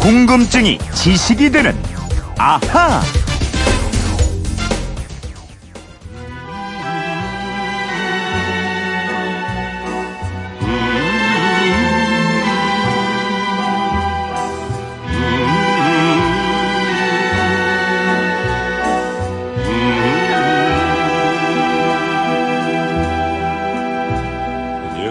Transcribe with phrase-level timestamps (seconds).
[0.00, 1.76] 궁금증이 지식이 되는
[2.38, 3.02] 아하.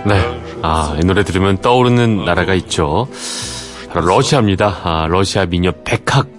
[0.06, 0.42] 네.
[0.64, 3.08] 아, 이 노래 들으면 떠오르는 나라가 있죠.
[3.90, 4.82] 바로 러시아입니다.
[4.84, 6.39] 아, 러시아 미녀 백학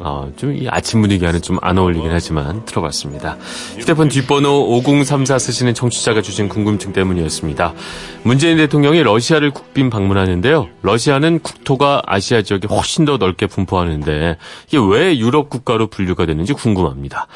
[0.00, 3.36] 어, 좀 이 아침 분위기와는 좀 안 어울리긴 하지만 들어봤습니다.
[3.78, 7.74] 휴대폰 뒷번호 5034 쓰시는 청취자가 주신 궁금증 때문이었습니다.
[8.22, 10.68] 문재인 대통령이 러시아를 국빈 방문하는데요.
[10.82, 14.36] 러시아는 국토가 아시아 지역에 훨씬 더 넓게 분포하는데
[14.68, 17.26] 이게 왜 유럽 국가로 분류가 되는지 궁금합니다.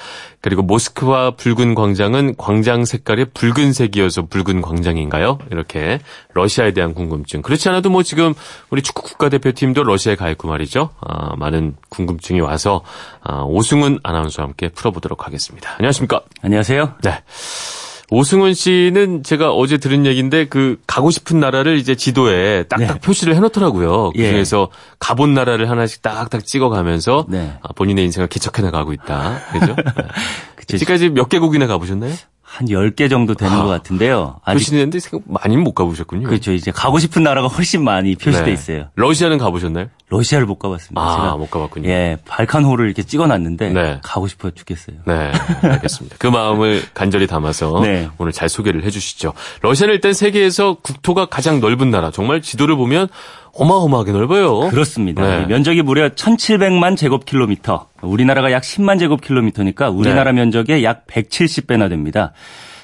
[0.41, 5.39] 그리고 모스크바 붉은 광장은 광장 색깔이 붉은색이어서 붉은 광장인가요?
[5.51, 6.01] 이렇게
[6.35, 7.41] 러시아에 대한 궁금증.
[7.41, 8.35] 그렇지 않아도 뭐 지금
[8.69, 10.91] 우리 축구 국가대표팀도 러시아에 가 있고 말이죠.
[11.01, 12.83] 아, 많은 궁금증이 와서
[13.23, 15.75] 아, 오승훈 아나운서와 함께 풀어보도록 하겠습니다.
[15.79, 16.23] 안녕하십니까?
[16.43, 16.95] 안녕하세요.
[17.03, 17.23] 네.
[18.11, 23.01] 오승훈 씨는 제가 어제 들은 얘기인데 그 가고 싶은 나라를 이제 지도에 딱딱 네.
[23.01, 24.13] 표시를 해놓더라고요.
[24.17, 24.25] 예.
[24.25, 27.55] 그중에서 가본 나라를 하나씩 딱딱 찍어가면서 네.
[27.63, 29.41] 아, 본인의 인생을 개척해 나가고 있다.
[29.53, 29.75] 그죠?
[30.69, 30.79] 네.
[30.79, 32.15] 지금까지 몇 개국이나 가보셨나요?
[32.55, 34.37] 한 10개 정도 되는 아, 것 같은데요.
[34.45, 36.29] 아직 표시는데 생각 많이는 못 가보셨군요.
[36.29, 36.53] 그렇죠.
[36.53, 38.53] 이제 가고 싶은 나라가 훨씬 많이 표시돼 네.
[38.53, 38.91] 있어요.
[38.95, 39.89] 러시아는 가보셨나요?
[40.09, 41.01] 러시아를 못 가봤습니다.
[41.01, 41.89] 아, 제가 못 가봤군요.
[41.89, 44.01] 예, 발칸호를 이렇게 찍어놨는데 네.
[44.05, 44.99] 가고 싶어 죽겠어요.
[45.05, 45.33] 네,
[45.63, 46.15] 알겠습니다.
[46.21, 48.09] 그 마음을 간절히 담아서 네.
[48.19, 49.33] 오늘 잘 소개를 해주시죠.
[49.63, 52.13] 러시아는 일단 세계에서 국토가 가장 넓은 나라.
[52.13, 53.09] 정말 지도를 보면
[53.57, 54.69] 어마어마하게 넓어요.
[54.69, 55.23] 그렇습니다.
[55.23, 55.43] 네.
[55.43, 57.87] 이 면적이 무려 1,700만 제곱킬로미터.
[58.03, 60.41] 우리나라가 약 10만 제곱킬로미터니까 우리나라 네.
[60.41, 62.33] 면적의 약 170배나 됩니다.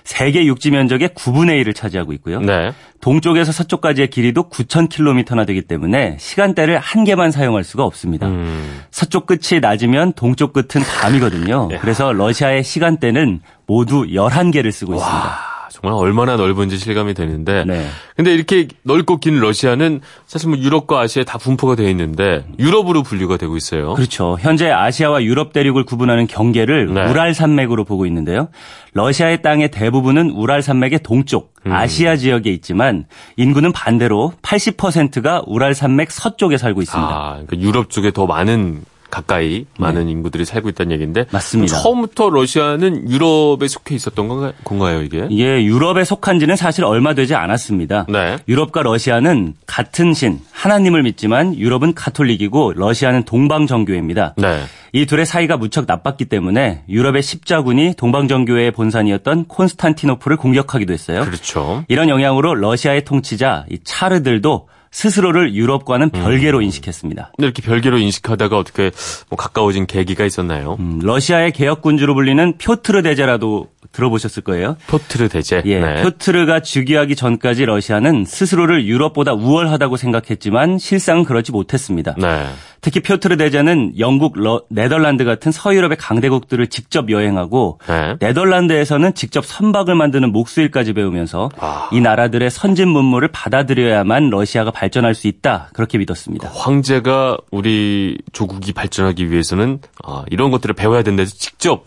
[0.05, 2.41] 세계 육지 면적의 9분의 1을 차지하고 있고요.
[2.41, 2.73] 네.
[3.01, 8.27] 동쪽에서 서쪽까지의 길이도 9,000km나 되기 때문에 시간대를 한 개만 사용할 수가 없습니다.
[8.27, 8.81] 음.
[8.91, 11.69] 서쪽 끝이 낮으면 동쪽 끝은 밤이거든요.
[11.73, 11.79] 야.
[11.81, 15.17] 그래서 러시아의 시간대는 모두 11개를 쓰고 있습니다.
[15.17, 15.39] 와,
[15.71, 17.65] 정말 얼마나 넓은지 실감이 되는데.
[17.65, 17.87] 네.
[18.17, 23.37] 근데 이렇게 넓고 긴 러시아는 사실 뭐 유럽과 아시아에 다 분포가 되어 있는데 유럽으로 분류가
[23.37, 23.95] 되고 있어요.
[23.95, 24.37] 그렇죠.
[24.41, 27.09] 현재 아시아와 유럽 대륙을 구분하는 경계를 네.
[27.09, 28.49] 우랄 산맥으로 보고 있는데요.
[28.95, 31.73] 러시아의 땅의 대부분은 우랄 산맥의 동쪽 음.
[31.73, 37.09] 아시아 지역에 있지만 인구는 반대로 80%가 우랄 산맥 서쪽에 살고 있습니다.
[37.09, 41.29] 아, 그러니까 유럽 쪽에 더 많은 가까이 많은 인구들이 살고 있다는 얘기인데 네.
[41.31, 41.77] 맞습니다.
[41.77, 45.27] 처음부터 러시아는 유럽에 속해 있었던 건가, 건가요, 이게?
[45.31, 48.07] 예, 유럽에 속한 지는 사실 얼마 되지 않았습니다.
[48.09, 48.39] 네.
[48.49, 54.35] 유럽과 러시아는 같은 신, 하나님을 믿지만 유럽은 가톨릭이고 러시아는 동방 정교회입니다.
[54.37, 54.63] 네.
[54.93, 61.25] 이 둘의 사이가 무척 나빴기 때문에 유럽의 십자군이 동방정교회의 본산이었던 콘스탄티노플을 공격하기도 했어요.
[61.25, 61.85] 그렇죠.
[61.89, 66.23] 이런 영향으로 러시아의 통치자 이 차르들도 스스로를 유럽과는 음.
[66.23, 67.33] 별개로 인식했습니다.
[67.37, 68.91] 근데 이렇게 별개로 인식하다가 어떻게
[69.29, 70.77] 뭐 가까워진 계기가 있었나요?
[70.81, 74.77] 음, 러시아의 개혁군주로 불리는 표트르 대제라도 들어보셨을 거예요.
[74.87, 75.63] 포트르 대제.
[75.65, 76.03] 예, 네.
[76.03, 82.15] 표트르가 즉위하기 전까지 러시아는 스스로를 유럽보다 우월하다고 생각했지만 실상은 그렇지 못했습니다.
[82.19, 82.47] 네.
[82.83, 88.17] 특히 표트르 대제는 영국, 러- 네덜란드 같은 서유럽의 강대국들을 직접 여행하고 네.
[88.21, 91.89] 네덜란드에서는 직접 선박을 만드는 목수일까지 배우면서 아.
[91.93, 96.49] 이 나라들의 선진 문물을 받아들여야만 러시아가 발전할 수 있다 그렇게 믿었습니다.
[96.55, 101.85] 황제가 우리 조국이 발전하기 위해서는 아, 이런 것들을 배워야 된다 해서 직접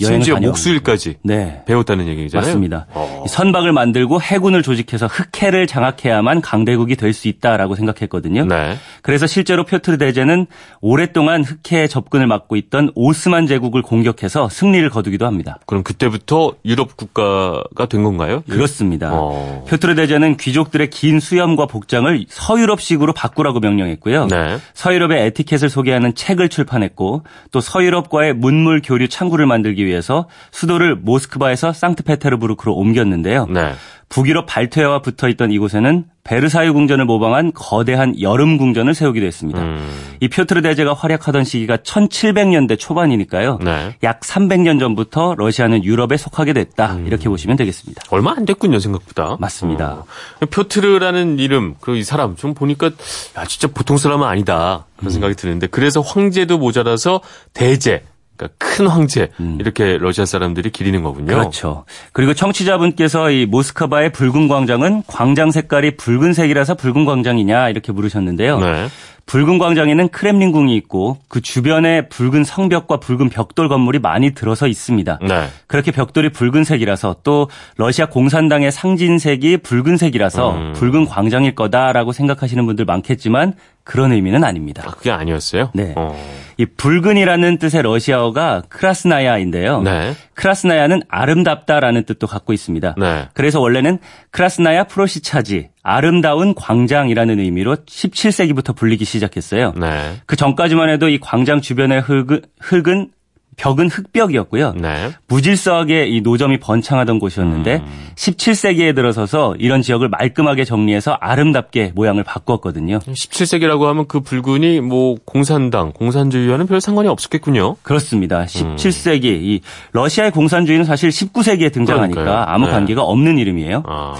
[0.00, 0.36] 심지어.
[0.36, 1.62] 목수일까지 네.
[1.66, 2.46] 배웠다는 얘기잖아요.
[2.48, 2.86] 맞습니다.
[2.94, 3.22] 어.
[3.24, 8.44] 이 선박을 만들고 해군을 조직해서 흑해를 장악해야만 강대국이 될 수 있다라고 생각했거든요.
[8.46, 8.76] 네.
[9.02, 10.46] 그래서 실제로 표트르 대제는
[10.80, 15.60] 오랫동안 흑해에 접근을 막고 있던 오스만 제국을 공격해서 승리를 거두기도 합니다.
[15.66, 18.42] 그럼 그때부터 유럽 국가가 된 건가요?
[18.50, 19.10] 그렇습니다.
[19.12, 19.64] 어.
[19.68, 24.26] 표트르 대제는 귀족들의 긴 수염과 복장을 서유럽식으로 바꾸라고 명령했고요.
[24.26, 24.58] 네.
[24.74, 27.22] 서유럽의 에티켓을 소개하는 책을 출판했고
[27.52, 33.46] 또 서유럽과의 문물 교류 창구를 만들기 위해서 수도를 모스크바에서 상트페테르부르크로 옮겼는데요.
[33.46, 33.74] 네.
[34.08, 39.60] 북유럽 발트해와 붙어 있던 이곳에는 베르사유 궁전을 모방한 거대한 여름 궁전을 세우기도 했습니다.
[39.60, 40.16] 음.
[40.20, 43.58] 이 표트르 대제가 활약하던 시기가 1700년대 초반이니까요.
[43.62, 43.96] 네.
[44.04, 46.94] 약 300년 전부터 러시아는 유럽에 속하게 됐다.
[46.94, 47.06] 음.
[47.06, 48.04] 이렇게 보시면 되겠습니다.
[48.10, 49.36] 얼마 안 됐군요, 생각보다.
[49.40, 50.04] 맞습니다.
[50.40, 50.46] 어.
[50.48, 52.92] 표트르라는 이름, 그리고 이 사람 좀 보니까
[53.36, 54.86] 야, 진짜 보통 사람은 아니다.
[54.94, 54.96] 음.
[54.96, 57.20] 그런 생각이 드는데 그래서 황제도 모자라서
[57.52, 58.04] 대제,
[58.36, 61.34] 그러니까 큰 황제 이렇게 러시아 사람들이 기리는 거군요.
[61.34, 61.38] 음.
[61.38, 61.84] 그렇죠.
[62.12, 68.58] 그리고 청취자분께서 이 모스크바의 붉은 광장은 광장 색깔이 붉은색이라서 붉은 광장이냐 이렇게 물으셨는데요.
[68.58, 68.88] 네.
[69.26, 75.18] 붉은 광장에는 크렘린궁이 있고 그 주변에 붉은 성벽과 붉은 벽돌 건물이 많이 들어서 있습니다.
[75.26, 75.46] 네.
[75.66, 80.72] 그렇게 벽돌이 붉은색이라서 또 러시아 공산당의 상징색이 붉은색이라서 음.
[80.74, 84.82] 붉은 광장일 거다라고 생각하시는 분들 많겠지만 그런 의미는 아닙니다.
[84.86, 85.70] 아, 그게 아니었어요?
[85.74, 85.92] 네.
[85.96, 86.16] 어.
[86.56, 89.82] 이 붉은이라는 뜻의 러시아어가 크라스나야인데요.
[89.82, 90.14] 네.
[90.34, 92.94] 크라스나야는 아름답다라는 뜻도 갖고 있습니다.
[92.98, 93.28] 네.
[93.34, 93.98] 그래서 원래는
[94.30, 99.74] 크라스나야 프로시차지 아름다운 광장이라는 의미로 17세기부터 불리기 시작했어요.
[99.76, 100.14] 네.
[100.24, 103.10] 그 전까지만 해도 이 광장 주변의 흙은, 흙은
[103.56, 104.72] 벽은 흙벽이었고요.
[104.72, 105.10] 네.
[105.28, 108.08] 무질서하게 이 노점이 번창하던 곳이었는데 음.
[108.16, 112.98] 17세기에 들어서서 이런 지역을 말끔하게 정리해서 아름답게 모양을 바꿨거든요.
[112.98, 117.76] 17세기라고 하면 그 붉은이 뭐 공산당, 공산주의와는 별 상관이 없었겠군요.
[117.82, 118.44] 그렇습니다.
[118.44, 119.60] 17세기 이
[119.92, 122.44] 러시아의 공산주의는 사실 19세기에 등장하니까 그러니까요.
[122.48, 122.72] 아무 네.
[122.72, 123.84] 관계가 없는 이름이에요.
[123.86, 124.14] 아.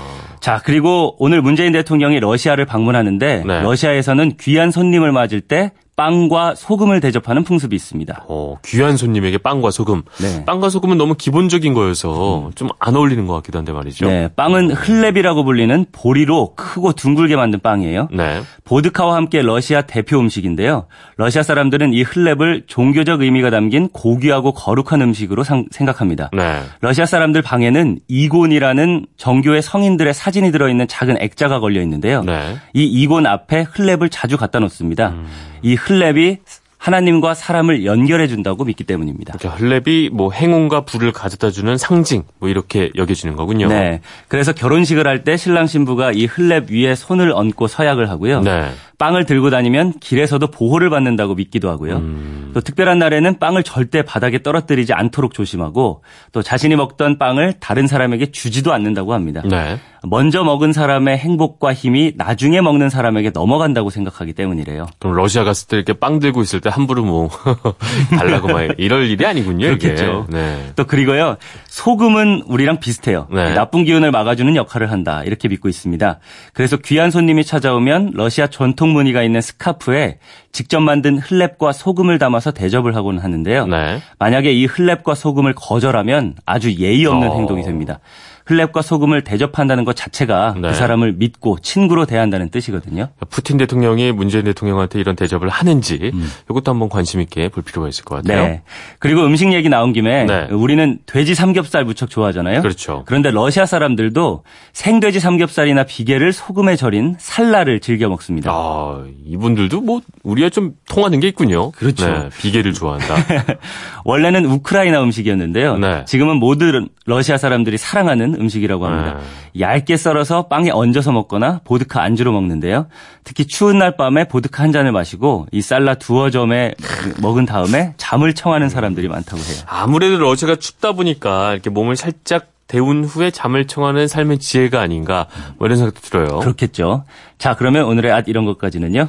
[0.45, 3.63] 자, 그리고 오늘 문재인 대통령이 러시아를 방문하는데 네.
[3.63, 8.25] 러시아에서는 귀한 손님을 맞을 때 빵과 소금을 대접하는 풍습이 있습니다.
[8.29, 10.03] 어, 귀한 손님에게 빵과 소금.
[10.21, 10.45] 네.
[10.45, 14.07] 빵과 소금은 너무 기본적인 거여서 좀 안 어울리는 것 같기도 한데 말이죠.
[14.07, 18.09] 네, 빵은 흘렙이라고 불리는 보리로 크고 둥글게 만든 빵이에요.
[18.13, 18.43] 네.
[18.65, 20.87] 보드카와 함께 러시아 대표 음식인데요.
[21.17, 26.29] 러시아 사람들은 이 흘렙을 종교적 의미가 담긴 고귀하고 거룩한 음식으로 상- 생각합니다.
[26.35, 26.61] 네.
[26.81, 32.23] 러시아 사람들 방에는 이곤이라는 정교의 성인들의 사진이 들어있는 작은 액자가 걸려 있는데요.
[32.23, 32.57] 네.
[32.75, 35.11] 이 이곤 앞에 흘렙을 자주 갖다 놓습니다.
[35.11, 35.27] 음.
[35.65, 36.39] 이 흘렙이
[36.77, 39.33] 하나님과 사람을 연결해 준다고 믿기 때문입니다.
[39.41, 43.69] 이렇게 흘렙이 뭐 행운과 부를 가져다 주는 상징 뭐 이렇게 여겨지는 거군요.
[43.69, 44.03] 네.
[44.29, 48.43] 그래서 결혼식을 할 때 신랑 신부가 이 흘렙 위에 손을 얹고 서약을 하고요.
[48.43, 48.69] 네.
[48.99, 51.97] 빵을 들고 다니면 길에서도 보호를 받는다고 믿기도 하고요.
[51.97, 52.44] 음.
[52.55, 56.03] 또 특별한 날에는 빵을 절대 바닥에 떨어뜨리지 않도록 조심하고
[56.33, 59.43] 또 자신이 먹던 빵을 다른 사람에게 주지도 않는다고 합니다.
[59.45, 59.79] 네.
[60.07, 64.87] 먼저 먹은 사람의 행복과 힘이 나중에 먹는 사람에게 넘어간다고 생각하기 때문이래요.
[64.99, 67.31] 그럼 러시아 갔을 때 이렇게 빵 들고 있을 때 함부로 뭐
[68.17, 69.67] 달라고 막 이럴 일이 아니군요.
[69.67, 70.27] 그렇겠죠.
[70.31, 70.73] 네.
[70.77, 71.37] 또 그리고요
[71.67, 73.27] 소금은 우리랑 비슷해요.
[73.33, 73.55] 네.
[73.55, 76.19] 나쁜 기운을 막아주는 역할을 한다 이렇게 믿고 있습니다.
[76.53, 80.19] 그래서 귀한 손님이 찾아오면 러시아 전통 무늬가 있는 스카프에
[80.53, 83.67] 직접 만든 흘렙과 소금을 담아서 대접을 하고는 하는데요.
[83.67, 84.01] 네.
[84.19, 87.35] 만약에 이 흘렙과 소금을 거절하면 아주 예의 없는 어.
[87.35, 88.01] 행동이 됩니다.
[88.47, 90.69] 흘렙과 소금을 대접한다는 것 자체가 네.
[90.69, 93.09] 그 사람을 믿고 친구로 대한다는 뜻이거든요.
[93.31, 96.13] 푸틴 대통령이 문재인 대통령한테 이런 대접을 하는지
[96.51, 98.43] 이것도 한번 관심 있게 볼 필요가 있을 것 같아요.
[98.43, 98.49] 음.
[98.49, 98.63] 네.
[98.99, 100.47] 그리고 음식 얘기 나온 김에 네.
[100.51, 102.61] 우리는 돼지 삼겹살 무척 좋아하잖아요.
[102.61, 103.03] 그렇죠.
[103.07, 108.51] 그런데 러시아 사람들도 생돼지 삼겹살이나 비계를 소금에 절인 살라를 즐겨 먹습니다.
[108.53, 111.71] 아, 이분들도 뭐 우리와 좀 통하는 게 있군요.
[111.73, 112.07] 그렇죠.
[112.07, 113.15] 네, 비계를 좋아한다.
[114.05, 115.79] 원래는 우크라이나 음식이었는데요.
[115.79, 116.05] 네.
[116.05, 119.19] 지금은 모든 러시아 사람들이 사랑하는 음식이라고 합니다.
[119.53, 119.61] 네.
[119.61, 122.87] 얇게 썰어서 빵에 얹어서 먹거나 보드카 안주로 먹는데요.
[123.25, 126.75] 특히 추운 날 밤에 보드카 한 잔을 마시고 이 살라 두어 점에
[127.21, 129.63] 먹은 다음에 잠을 청하는 사람들이 많다고 해요.
[129.67, 135.27] 아무래도 러시아가 춥다 보니까 이렇게 몸을 살짝 데운 후에 잠을 청하는 삶의 지혜가 아닌가
[135.59, 136.41] 뭐 이런 생각도 들어요.
[136.41, 137.05] 그렇겠죠.
[137.39, 139.09] 자, 그러면 오늘의 앗 이런 것까지는요.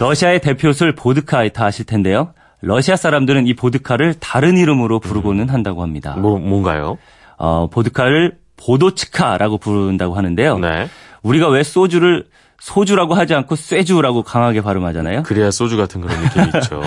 [0.00, 2.34] 러시아의 대표술 보드카 다 아실 텐데요.
[2.60, 6.16] 러시아 사람들은 이 보드카를 다른 이름으로 부르고는 한다고 합니다.
[6.16, 6.98] 뭐 뭔가요?
[7.38, 10.58] 어, 보드카를 보도치카라고 부른다고 하는데요.
[10.58, 10.88] 네.
[11.22, 12.24] 우리가 왜 소주를
[12.60, 15.22] 소주라고 하지 않고 쇠주라고 강하게 발음하잖아요.
[15.24, 16.82] 그래야 소주 같은 그런 느낌이 있죠.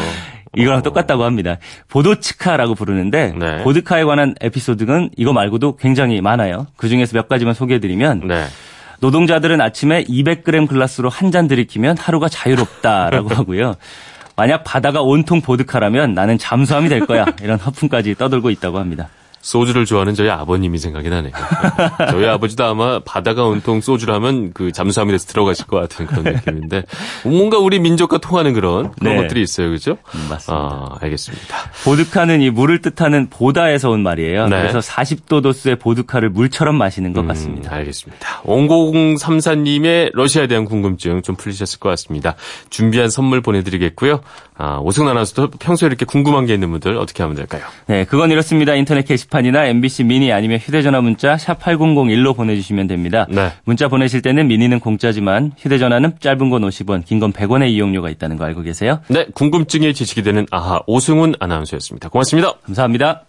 [0.56, 0.82] 이거랑 어.
[0.82, 1.58] 똑같다고 합니다.
[1.90, 3.64] 보도치카라고 부르는데 네.
[3.64, 6.68] 보드카에 관한 에피소드는 이거 말고도 굉장히 많아요.
[6.78, 8.46] 그 중에서 몇 가지만 소개해드리면 네.
[9.00, 13.76] 노동자들은 아침에 200g 글라스로 한 잔 들이키면 하루가 자유롭다라고 하고요.
[14.36, 17.26] 만약 바다가 온통 보드카라면 나는 잠수함이 될 거야.
[17.44, 19.10] 이런 허풍까지 떠들고 있다고 합니다.
[19.48, 21.32] 소주를 좋아하는 저희 아버님이 생각이 나네요.
[22.12, 26.84] 저희 아버지도 아마 바다가 온통 소주라면 그 잠수함이 돼서 들어가실 것 같은 그런 느낌인데
[27.24, 29.22] 뭔가 우리 민족과 통하는 그런 그런 네.
[29.22, 29.92] 것들이 있어요, 그죠?
[30.16, 30.54] 음, 맞습니다.
[30.54, 31.58] 아, 알겠습니다.
[31.86, 34.50] 보드카는 이 물을 뜻하는 보다에서 온 말이에요.
[34.50, 34.58] 네.
[34.64, 37.72] 그래서 40도 도수의 보드카를 물처럼 마시는 것 같습니다.
[37.72, 38.42] 음, 알겠습니다.
[38.44, 42.36] 5034님의 러시아에 대한 궁금증 좀 풀리셨을 것 같습니다.
[42.70, 44.20] 준비한 선물 보내드리겠고요.
[44.58, 47.64] 아, 오승 아나운서도 평소에 이렇게 궁금한 게 있는 분들 어떻게 하면 될까요?
[47.86, 48.74] 네, 그건 이렇습니다.
[48.74, 49.06] 인터넷
[49.38, 53.26] 게시판이나 MBC 미니 아니면 휴대전화 문자 샵 8001로 보내주시면 됩니다.
[53.30, 53.52] 네.
[53.66, 58.46] 문자 보내실 때는 미니는 공짜지만 휴대전화는 짧은 건 50원, 긴 건 100원의 이용료가 있다는 거
[58.46, 59.00] 알고 계세요?
[59.08, 62.10] 네, 궁금증에 지식이 되는 아하 오승훈 아나운서였습니다.
[62.10, 62.54] 고맙습니다.
[62.66, 63.24] 감사합니다.